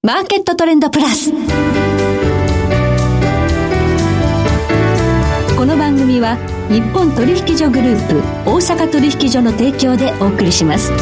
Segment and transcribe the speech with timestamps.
[0.00, 1.32] マーケットトレンドプラス。
[1.32, 1.36] こ
[5.66, 6.36] の番組は
[6.70, 10.92] 日本取引所グループ大阪取引所の提供でお送りします。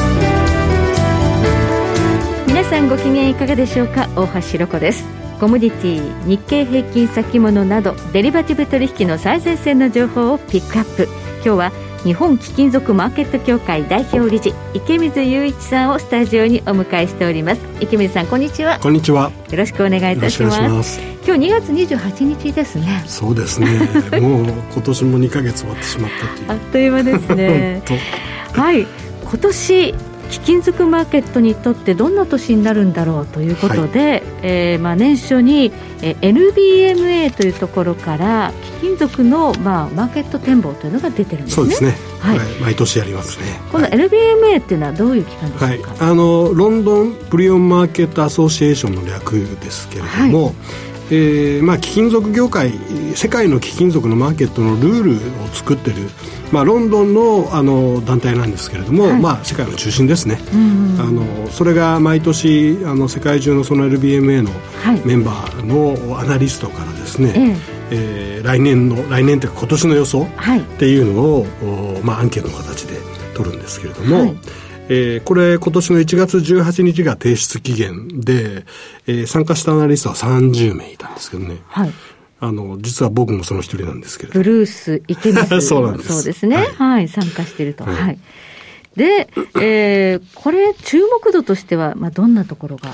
[2.46, 4.08] 皆さんご機嫌いかがでしょうか？
[4.16, 5.04] 大橋ろ子です。
[5.40, 11.06] コモディティ、日経平均先物などデリバティブ取引の最前線の情報をピックアップ。
[11.44, 11.72] 今日は
[12.04, 17.60] 日本貴金属マーケット協会代表理事池水雄一さんをスタジオにお迎えしております。
[17.80, 18.78] 池水さんこんにちは。
[18.80, 19.32] こんにちは。
[19.50, 21.00] よろしくお願いいたします。
[21.26, 23.02] 今日2月28日ですね。
[23.06, 23.66] そうですね。
[24.20, 26.52] もう今年も2か月終わってしまったという。
[26.52, 27.82] あっという間ですね。
[28.52, 28.86] はい。
[29.24, 29.94] 今年
[30.30, 41.62] 貴金属マーケットにとってどんな年になるんだろうということで、はい、えー、まあ、年初に、えー、NBMA というところから貴金属の、まあ、マーケット展望というのが出てるんですね。
[41.62, 41.96] そうですね。
[42.20, 43.44] はい、毎年やりますね。
[43.70, 50.54] この NBMA っていうのはどういう機関ですか、はい、あのロンドンプリオンマーケットアソシエーションの略ですけれども、はい
[51.10, 52.72] えーまあ、貴金属業界
[53.14, 55.96] 世界の貴金属のマーケットのルールを作ってる、
[56.52, 60.38] まあ、ロンドンのあの団体なんですけれども、はい、まあ、世界の中心ですね、
[60.98, 64.50] あのそれが毎年あの世界中のその LBMA の
[65.04, 67.38] メンバーのアナリストからですね、はい、
[67.92, 70.26] えー、来年の来年というか今年の予想っ
[70.78, 72.98] ていうのを、はい、まあ、アンケートの形で
[73.34, 74.36] 取るんですけれども、はい
[74.88, 78.64] えー、これ今年の1月18日が提出期限で、
[79.06, 81.58] えー、参加したアナリストは30名いたんですけどね。
[81.66, 81.92] はい。
[82.38, 84.38] あの、実は僕もその一人なんですけれど。
[84.38, 86.12] ブルース、池水 そうなんです。
[86.12, 86.56] そうですね。
[86.56, 87.84] はい、はい、参加していると。
[87.84, 88.18] はい、はい。
[88.94, 89.28] で、
[89.60, 92.90] えー、これ、注目度としては、まあ、どんなところが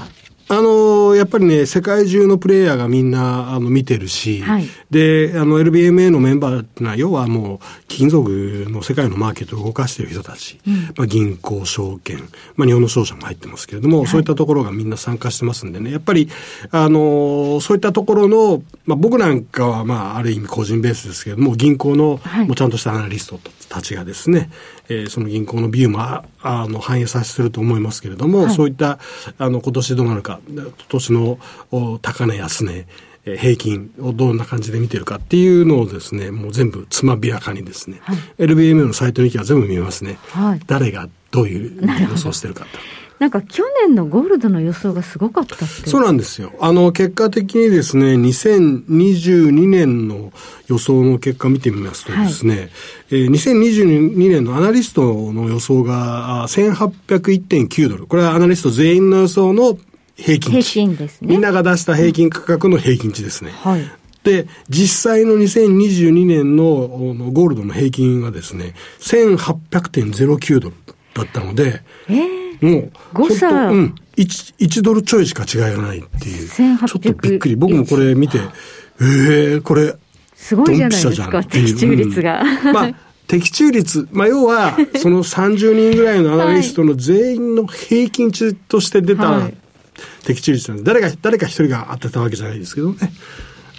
[0.52, 12.18] あの、やっぱりね、世界中のプレイヤーがみんな、あの、見てるし、はい、で、あの、LBMA のメンバーっていうのは、要はもう、金属の世界のマーケットを動かしている人たち、うん、まあ、銀行、証券、
[12.56, 16.28] まあ、日本の商社も入ってますけれども、はい、そういったところがみんな参加してますんでね、やっぱり、
[16.70, 23.40] あの、そういったところの、まあ、僕なんかは、まあ、ある意味個人ベースですけれども、銀行の、もうちゃんとしたアナリスト
[23.70, 24.50] たちがですね、
[24.88, 28.98] えー、その銀行のビューもああの反映させてると思いますけれども、はい、そういった
[29.38, 31.38] あの今年どうなるか今年の
[32.02, 32.86] 高値安値
[33.24, 40.18] 平均をどんな感じで見てるかっていうのをですね、もう全部つまびらかにですね、はい、LBMA のサイトに行けば全部見えますね。
[40.30, 42.78] はい、誰がどういう予想してるかと。
[43.22, 46.52] なんか去年のゴールドの予想がすごかったってそうなんですよ。
[46.58, 50.32] あの、結果的にですね、2022年の
[50.66, 52.70] 予想の結果見てみますとですね、はい、
[53.10, 58.06] えー、2022年のアナリストの予想が1801.9ドル。
[58.08, 59.78] これはアナリスト全員の予想の
[60.16, 60.62] 平均値。
[60.62, 61.28] 平均ですね。
[61.28, 63.52] みんなが出した平均価格の平均値ですね。
[63.52, 63.84] はい。
[64.24, 66.64] で、実際の2022年の
[67.30, 70.74] ゴールドの平均はですね、1800.09ドル
[71.14, 76.48] だったので、えーもう、誤差、うん、1、1ドルちょいしか違いがないっていう。
[76.48, 77.56] ちょっとびっくり。
[77.56, 78.42] 僕もこれ見て、え
[79.00, 79.94] えー、これ、
[80.34, 82.42] すごいじゃないですか、的中率が。
[82.42, 82.94] うん、まあ、
[83.26, 89.50] 的中率、まあ、要は、その30人ぐらいのアナリストの全員の平均値として出た
[90.24, 90.84] 的中率なんです。
[90.86, 92.98] 誰か、誰か一人が当てたわけじゃないですけどね。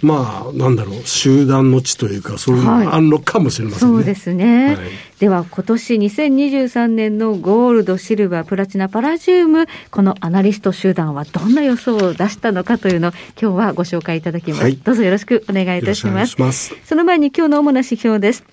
[0.03, 3.95] まあ、なんだろう、集団の地というか、そういうのがあるのかもしれませんね。
[3.95, 4.65] はい、そうですね。
[4.67, 4.77] はい、
[5.19, 14.63] では、今年2023年のゴールド、シルバー、プラチナ、パラジウム、このアナリスト集団はどんな予想を出したのかというのを、今日はご紹介いただきます。
[14.63, 16.35] はい、どうぞよろしくお願いいたします。
[16.37, 18.43] ますその前に今日の主な指標です。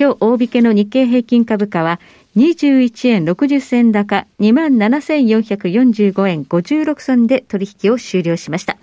[0.00, 2.00] 今日、大引けの日経平均株価は、
[2.36, 8.78] 21円60銭高、27,445円56銭で取引を終了しました。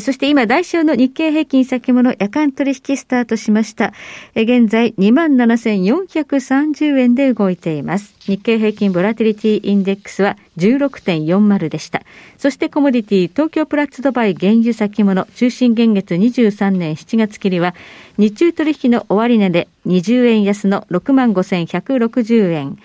[0.00, 3.92] そして今、代償の日経平均先物夜間取引スタートしました。
[4.34, 8.14] 現在、27,430円で動いています。
[8.20, 12.02] 日経平均ボラティリティインデックスは16.40でした。
[12.36, 17.74] そしてコモディティ東京プラッツドバイ原油先物中心現月23年7月切りは
[18.18, 22.78] 日中取引の終値で20円安の65,160円。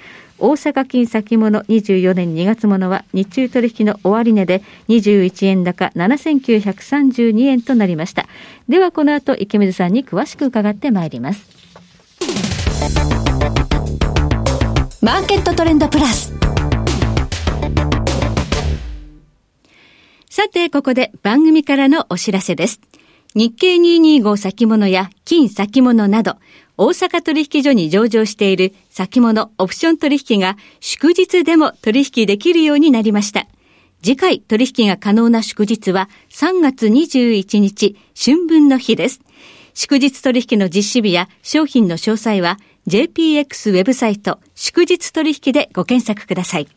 [0.44, 8.28] 大阪金先物24年2月ものは日中取引の終値で21円高7932円となりました。
[8.68, 11.48] ではこの後池水さんに詳しく伺ってまいります。
[15.02, 16.34] マーケットトレンドプラス。
[20.30, 22.82] さて、ここで番組からのお知らせです。
[23.36, 26.36] 日経225先物や金先物など、
[26.76, 33.48] 大阪取引所に上場している先物オプション取引が祝日でも取引できるようになりました。
[34.02, 39.22] 次回取引が可能な祝日は3月21日春分の日です。
[39.76, 46.68] 祝日取引の実施日や商品の詳細は JPX ウェブサイト祝日取引でご検索ください。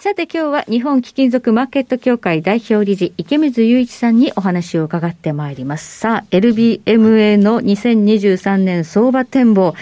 [0.00, 5.98] さて今日は日本貴金属マーケット協会代表理事池水雄一さんにお話を伺ってまいります。
[5.98, 9.74] さあ、LBMA の2023年相場展望。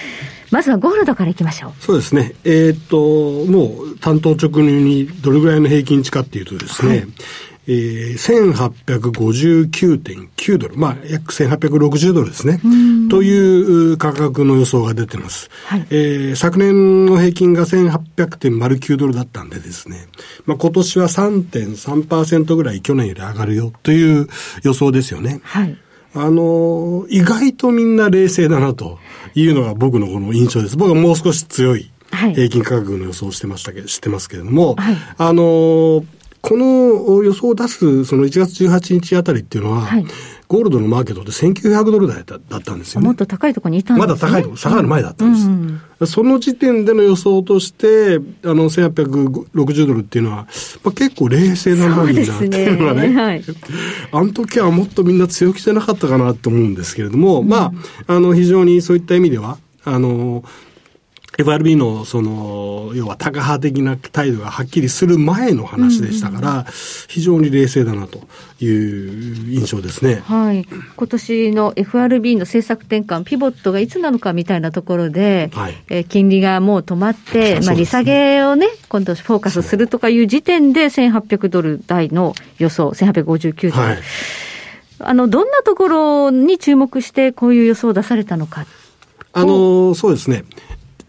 [0.51, 1.73] まずはゴールドからいきましょう。
[1.81, 2.33] そうですね。
[2.45, 7.07] えー、っと、もう担当直入にどれぐらいの平均値かっていうとですね、はい
[7.69, 8.55] えー、
[8.87, 12.61] 1859.9ドル、まあ、約1860ドルですね。
[13.11, 15.51] という価格の予想が出てます。
[15.67, 20.07] はい、えー、昨年の平均が1800.09ドルだったんでですね、
[20.45, 24.29] まあ、今年は3.3%ぐらい去年より上がるよという
[24.63, 25.41] 予想ですよね。
[25.43, 25.77] はい。
[26.15, 28.99] あの、意外とみんな冷静だなと
[29.35, 30.77] いうのが僕のこの印象です。
[30.77, 36.05] 僕はもう少し強い平均価格の予想をしてましたけど、知ってますけれども、はい、あの、
[36.47, 40.07] この予想を出す、その1月18日あたりっていうのは、はい、
[40.47, 43.09] ゴールドのマーケットで1900ドル台だったんですよね。
[43.09, 44.15] もっと高いところにいたんですね。
[44.15, 45.47] まだ高いところ、下がる前だったんです。
[45.49, 50.47] うんうん、その時点での予想として、あの、1860ドルっていうのは、
[50.85, 53.43] まあ、結構冷静なのになっていうのはね、はい、
[54.13, 57.73] あの時はもっとみんな強気じゃなかったかなと思うんですけれども、うん、ま
[58.07, 60.45] あ、あの、非常にそういった意味では、あの、
[61.39, 66.67] FRB のその、要はタカ派的な態度がはっきりする前の話でしたから、
[67.09, 68.21] 非常に冷静だなと
[68.65, 70.23] いう印象ですね。
[70.25, 70.67] はい。
[70.97, 83.83] 今年の FRB の政策転換、ピボットがいつなのかみたいなところで、はい、え金利がもう止まって、まあ利下げをね、今度フォーカスするとかいう時点で1800ドル台の予想、1859ドル。
[83.83, 83.99] はい、
[85.01, 88.65] あの、どんなところに注目してこういう予想を出されたのか。
[89.35, 90.45] あの、そうですね。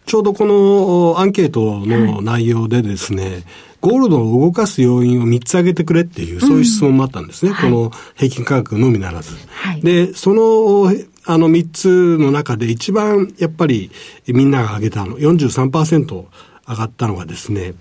[0.08, 3.44] ちょうどこのアンケートの内容でですね、はい、
[3.82, 7.52] ゴールドを動かす要因を3つ挙げてくれっていう、そういう質問もあったんですね。
[7.52, 9.36] うん、この平均価格のみならず。
[9.50, 10.94] はい、で、その、
[11.26, 13.92] あの3つの中で一番やっぱり
[14.28, 17.74] みんなが挙げたの、43%上がったのがですね、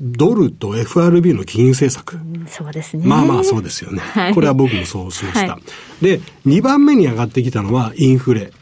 [0.00, 2.16] ドルと FRB の金融政策。
[2.46, 3.04] そうですね。
[3.04, 3.98] まあまあそうですよね。
[4.14, 5.54] はい、これは僕もそうしました。
[5.54, 5.58] は
[6.00, 8.52] い、で、2番目に上がってきたのはインフレ。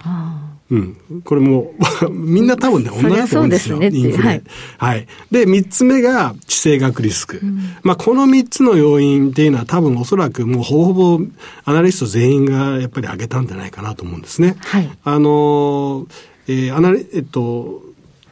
[0.70, 0.96] うん。
[1.25, 1.75] これも、
[2.11, 3.76] みんな多分ね、同じだと思うんですよ。
[3.76, 4.43] すね、インフレ、はい。
[4.78, 5.06] はい。
[5.31, 7.40] で、三つ目が地政学リスク。
[7.43, 11.25] うん、まあ、この三つの要因っていうのは多分おそらくもうほぼほぼ
[11.64, 14.56] アナリスト全員がやっぱり挙げたんじゃないかなと思うんですね。
[14.61, 14.90] はい。
[15.05, 16.06] あの、
[16.49, 17.82] えー、アナリ、えっと、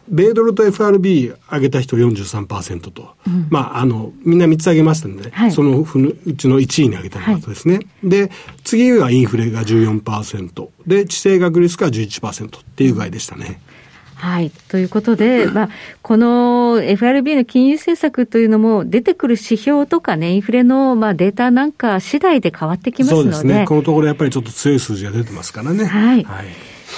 [0.09, 5.85] 米ドルと FRB 上げた人43%と、うん、まあ、あの、みんな3つ上げましたので、はい、そのう
[6.35, 7.75] ちの1位に上げたのですね。
[7.75, 8.31] はい、で、
[8.65, 13.61] 次はインフレが14%、で、地政学リスクが11%っていう具合でしたね。
[14.15, 14.53] はい。
[14.69, 15.69] ということで、まあ、
[16.01, 23.23] この FRB の金融政策というのも出てくる指標とかね、インフレのまあデータなんか次第で変わってきますので。
[23.25, 23.65] そうですね。
[23.67, 25.87] このところやっぱりちょっと強い数字が出てますからね。
[25.87, 26.47] はい、はい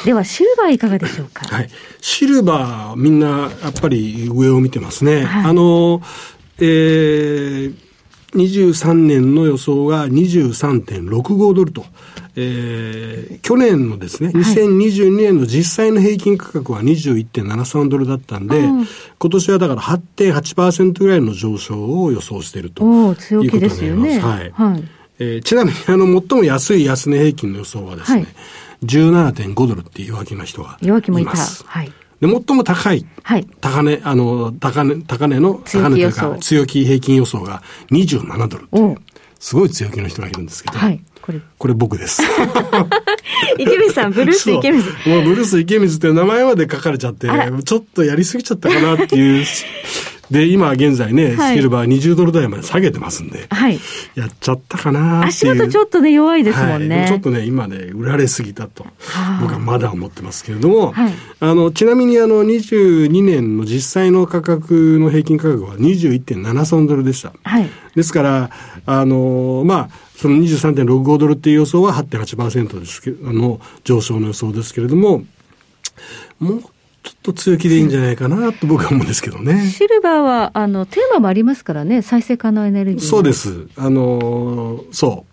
[0.04, 1.46] では、シルバーいかがでしょうか？
[1.46, 1.70] はい。
[2.00, 5.24] シルバー、みんな、やっぱり上を見てますね。
[5.24, 6.02] はい、あの、
[6.58, 7.74] えー、
[8.34, 11.84] 23年の予想が23.65ドルと、
[12.36, 18.86] えー、去年のですね、2022年の実際の平均価格は21.73ドルだったんで、今
[19.30, 23.76] 年はだから8.8%ぐらいの上昇を予想しているということになります。
[23.76, 24.50] すね、はい。
[24.50, 24.84] はい、
[25.20, 28.28] えー、ちなみに、あの、最も安い安値平均の予想はですね、はい
[28.82, 31.10] 17.5ドルっていう弱気な人がいます。
[31.10, 31.64] もいた。
[31.64, 31.92] はい。
[32.20, 38.68] で、最も高い、はい、高値、あの、高値、高値の、高値というか、強気平均予想が27ドル
[39.38, 42.22] すごい強気の人がいるんですけど、はい、これ、これ僕です。
[43.58, 44.90] 池水さん、ブルース 池水。
[45.08, 47.28] もうブルース池水って名前まで書かれちゃって、
[47.64, 49.46] ちょっとやりすぎちゃったかなっていう。
[50.30, 53.78] で、今現在ね、はい、シルバー20ドル台まで下げてますんで、はい、
[54.14, 56.98] やっちゃったかな足元ちょっとね、弱いですもんね。
[56.98, 58.86] はい、ちょっとね、今ね、売られすぎたと、
[59.40, 67.32] 僕はまだ思ってますけれども、はい、あの、ちなみにあの、22年の実際の価格の平均価格は21.73ドルでした。
[67.42, 68.50] はい、ですから、
[68.86, 75.22] あの、まあ、その23.65ドルっていう予想は8.8%ですけど、あの、上昇の予想ですけれども、
[76.38, 76.62] もう
[77.02, 79.68] ちょっと強気でいいんじゃないかなと僕は思うんですけどね。
[79.68, 83.06] シルバーは、あの、テーマもありますからね、再生可能エネルギー。
[83.06, 83.66] そうです。
[83.76, 85.26] あの、そ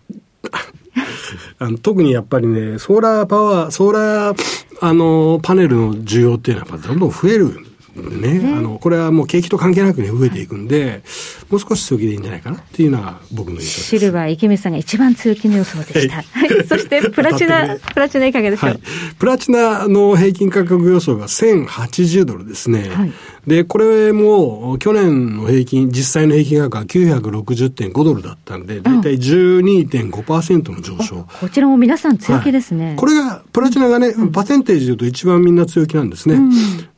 [0.43, 0.47] う。
[1.59, 4.43] あの特にやっぱりね、ソーラーパワー、ソーラー、
[4.81, 11.03] あの、パネルの需要っていうのはやっぱどんどん増えるね、ね、あの、これはもう景気と関係なくね、増えていくんで、
[11.49, 13.83] もう少し強気でいいんじゃないかなっていうのが僕の印象です。
[13.83, 16.15] シルバー池水さんが一番強気の予想でした。
[16.15, 18.79] はい、 そしてプラチナ、プラチナいかがでしょう、はい、
[19.19, 22.89] プラチナの平均価格予想が1080ドルですね。
[22.93, 23.11] はい、
[23.47, 31.27] で、これも去年の平均、実際の平均価格は960.5ドルだったんで、だいたい12.5%の上昇。
[31.39, 32.93] こちらも皆さん強気ですね。
[32.97, 36.35] これが、プラチナがね、うん、パーセンテージでいうと一番みんな強気なんですね。
[36.35, 36.51] うん、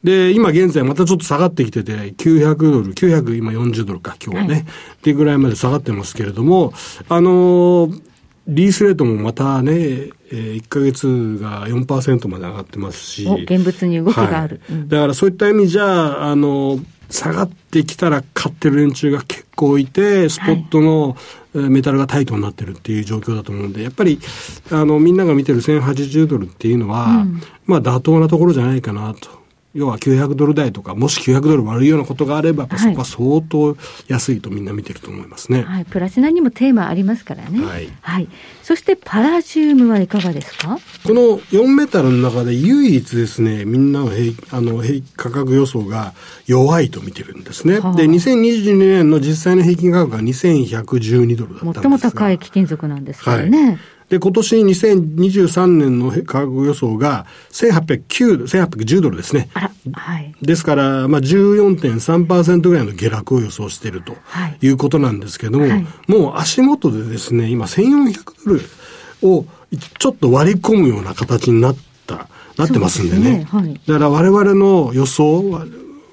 [0.04, 4.66] で、今現在はまたちょっと下がってきてて、900ドル、900今40ドルか、今日はね、はい、っ
[5.02, 6.74] ていうぐらいまで下がってますけれども、
[7.10, 8.02] あのー、
[8.48, 13.26] リースレートもまたね、えー、1か月が4%まで上がってますし。
[13.26, 14.88] 現物に動きがある、はい。
[14.88, 21.16] だからそういった意味じゃ、あの、下がってきたら買ってる連中が結構いて、スポットの
[21.54, 24.20] メタルがタイトになってるっていう状況だと思うんで、やっぱり、
[24.72, 29.43] あの、みんなが見てる1080ドルっていうのは、うん、まあ妥当なところじゃないかなと。
[29.74, 33.76] 要は900ドル台とか、もし900ドル割るようなことがあれば、そこは相当
[34.08, 35.64] 安いとみんな見てると思いますね。
[35.64, 37.66] はい、プラチナにもテーマありますからね。
[37.66, 37.90] はい。
[38.02, 38.28] はい。
[38.62, 40.80] そしてパラジウムはいかがですか？
[41.04, 46.14] この4メタルの中で唯一ですね、みんなの平あの平価格予想が
[46.46, 47.80] 弱いと見てるんですね。
[47.80, 53.66] はあ、で、2022年の実際の平均価格が2112ドルだったんですが最も高い貴金属なんですからね。
[53.66, 53.78] はい
[54.14, 59.50] で、今年2023年の価格予想が1809、1810ドルですね。
[59.94, 60.36] はい。
[60.40, 64.16] ですから、まあ14.3%ぐらいの下落を予想していると
[64.62, 68.62] いうことなんですけども、はい、もう足元でですね、今1400ドル
[69.24, 69.46] を
[69.98, 73.24] ちょっと割り込むような形になった、なってますんでね。
[73.24, 75.60] でねはい、だから我々の予想、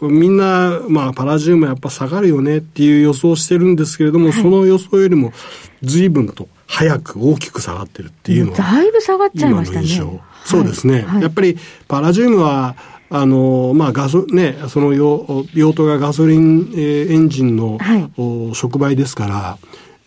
[0.01, 5.35] みんな、まあ、パラジウムやっぱ下がるよねっていう予想してるんですけれども、はい、その予想よりも
[5.83, 8.59] 随分と早く大きく下がってるっていうのは。
[8.59, 10.21] だいぶ下がっちゃいましたね。
[10.45, 11.59] そうですね、はい、やっぱり
[11.89, 12.77] パラジウムは、
[13.11, 19.59] あの、まあ、ガソ、ね、その用用途がガソリン、えー、エンジンの、はい、触媒ですから、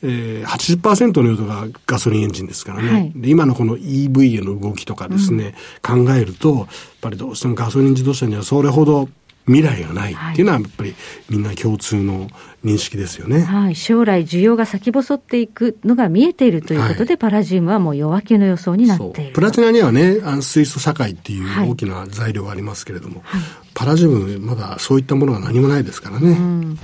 [0.01, 5.53] えー、80%の用途がガソリンエンジンですからね、はい、で今のこの EV への動きとかですね、
[5.87, 6.67] うん、考えると、やっ
[7.01, 9.09] ぱりどうしてもガソリン自動車にはそれほど
[9.45, 10.95] 未来がないっていうのはやっぱり
[11.29, 12.29] みんな共通の
[12.63, 13.41] 認識ですよね。
[13.41, 13.75] はい。
[13.75, 19.33] 将来需要が先細っていくのが見えているということで、はい、パラジウムはもう弱気の予想になっている。
[19.33, 23.41] プラチナにはね、あの水素社会っていう大きな材料がありますけれども、はい、
[23.73, 26.29] パラジウムまだそういったものが何もないですからね。
[26.29, 26.77] うん、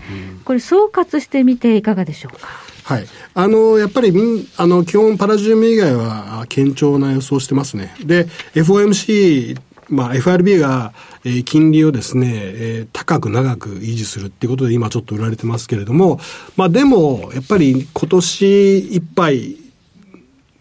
[0.44, 2.48] これ総括してみていかがでしょうか？
[2.84, 3.06] はい。
[3.36, 7.94] あの、やっぱりみん、あの、基本パラジウム以外は堅調な予想してますね。
[8.04, 8.26] で、
[8.56, 10.94] FOMC まあ、FRB が、
[11.26, 16.20] えー、金利をですね、えー、高く長く維持するっていうことで今ちょっと売られてますけれども、
[16.56, 19.58] まあでも、やっぱり今年いっぱい、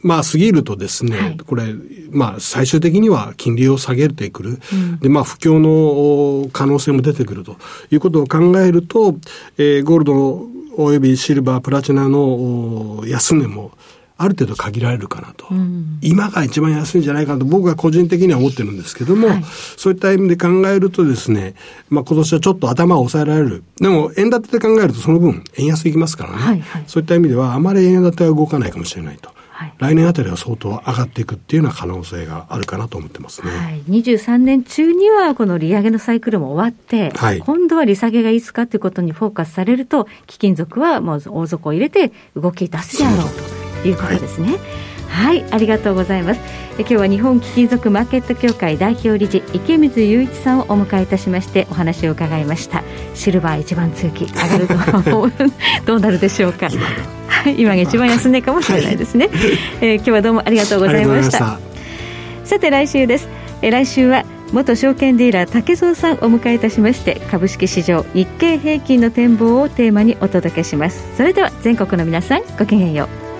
[0.00, 1.74] まあ過ぎるとですね、はい、これ、
[2.10, 4.58] まあ最終的には金利を下げてくる。
[4.72, 7.56] うん、で、まあ不況の可能性も出てくると
[7.90, 9.16] いうことを考えると、
[9.58, 10.48] えー、ゴールド
[10.80, 13.72] およびシルバー、プラチナの安値も
[14.20, 19.44] ある程度限られるかなと、うん、今が一番安いんじゃないかなと僕は個人的には思ってるんですけども、はい、
[19.76, 21.54] そういった意味で考えるとですね、
[21.88, 23.62] まあ今年はちょっと頭を抑えられる。
[23.80, 29.30] でも円建てで考えるとその分円安いきますからね、はいはい、そういった意味ではあまり円建ては動かないかもしれないと。
[29.58, 33.50] はい、来年あたりは相当上がっていくっていうような可能性があるかなと思ってますね。
[33.50, 43.57] はい、23年中にはこの利上げのサイクルも終わって、はい、今度は利下げがいつかということにフォーカスされると、貴金属はもう大底を入れて動き出すであろうと。
[43.84, 44.58] いうことですね。
[45.08, 46.40] はい、はい、ありがとうございます。
[46.78, 52.84] 今日は日本貴金属マーケット協会代表理事池水雄一さんをお迎えいたしましてお話を伺いました。
[53.14, 55.30] シルバー一番通期上がると
[55.84, 56.68] どうなるでしょうか。
[57.26, 59.28] はい、今が一番安値かもしれないですね。
[59.80, 61.58] えー、今日はどうもありがとうございました。
[62.44, 63.28] さて来週です。
[63.62, 73.27] えー、来週は元証券ディーラー竹蔵さんをお迎えいたしまして株式市場日経平均の展望をテーマにお届けしますそれでは全国の皆さんごきげんよう